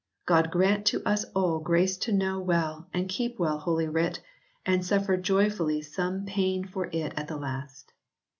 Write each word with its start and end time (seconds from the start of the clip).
God 0.25 0.49
grant 0.49 0.87
to 0.87 1.07
us 1.07 1.25
all 1.35 1.59
grace 1.59 1.95
to 1.97 2.11
know 2.11 2.39
well 2.39 2.87
and 2.91 3.07
keep 3.07 3.37
well 3.37 3.59
Holy 3.59 3.87
Writ, 3.87 4.19
and 4.65 4.83
suffer 4.83 5.15
joyfully 5.15 5.83
some 5.83 6.25
pain 6.25 6.65
for 6.65 6.87
it 6.87 7.13
at 7.15 7.27
the 7.27 7.37
last 7.37 7.93